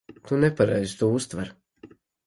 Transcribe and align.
Tu 0.29 0.37
nepareizi 0.43 0.97
to 1.03 1.13
uztver. 1.21 1.57